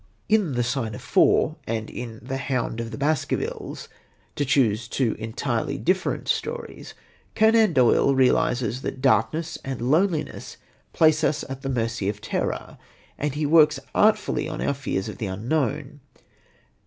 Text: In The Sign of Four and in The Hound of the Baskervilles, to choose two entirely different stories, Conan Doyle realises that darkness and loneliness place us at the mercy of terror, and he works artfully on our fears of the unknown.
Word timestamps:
In 0.27 0.53
The 0.53 0.63
Sign 0.63 0.95
of 0.95 1.01
Four 1.03 1.57
and 1.67 1.87
in 1.87 2.21
The 2.23 2.37
Hound 2.37 2.79
of 2.79 2.89
the 2.89 2.97
Baskervilles, 2.97 3.87
to 4.35 4.43
choose 4.43 4.87
two 4.87 5.15
entirely 5.19 5.77
different 5.77 6.27
stories, 6.27 6.95
Conan 7.35 7.73
Doyle 7.73 8.15
realises 8.15 8.81
that 8.81 8.99
darkness 8.99 9.59
and 9.63 9.79
loneliness 9.91 10.57
place 10.91 11.23
us 11.23 11.45
at 11.47 11.61
the 11.61 11.69
mercy 11.69 12.09
of 12.09 12.19
terror, 12.19 12.79
and 13.19 13.35
he 13.35 13.45
works 13.45 13.79
artfully 13.93 14.49
on 14.49 14.59
our 14.59 14.73
fears 14.73 15.07
of 15.07 15.19
the 15.19 15.27
unknown. 15.27 15.99